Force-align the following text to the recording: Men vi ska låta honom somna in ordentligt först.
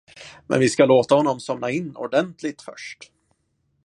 Men 0.47 0.59
vi 0.59 0.69
ska 0.69 0.85
låta 0.85 1.15
honom 1.15 1.39
somna 1.39 1.69
in 1.71 1.95
ordentligt 1.95 2.61
först. 2.61 3.11